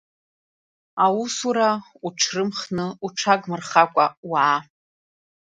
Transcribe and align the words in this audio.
Аусура 1.05 1.69
уҽрымхны, 2.05 2.85
уҽагмырхакәа 3.05 4.05
уаа. 4.29 4.59